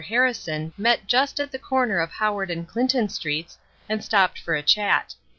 Harrison 0.01 0.73
met 0.79 1.05
just 1.05 1.39
at 1.39 1.51
the 1.51 1.59
corner 1.59 1.99
of 1.99 2.09
Howard 2.13 2.49
and 2.49 2.67
Clinton 2.67 3.07
Streets, 3.07 3.59
and 3.87 4.03
stopped 4.03 4.39
for 4.39 4.55
a 4.55 4.63
chat. 4.63 5.13